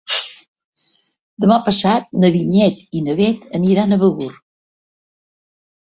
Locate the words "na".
2.23-2.33, 3.09-3.17